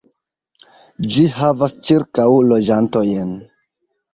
Ĝi 1.15 1.25
havas 1.35 1.77
ĉirkaŭ 1.91 2.27
loĝantojn. 2.53 3.37